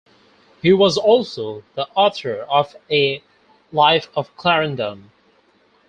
[0.63, 3.21] He was also the author of a
[3.71, 5.11] "Life of Clarendon".